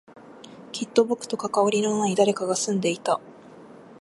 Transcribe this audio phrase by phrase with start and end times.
[0.71, 3.21] きっと僕と関わりのない誰かが住んでいた